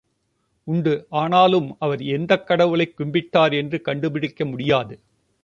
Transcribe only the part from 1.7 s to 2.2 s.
அவர்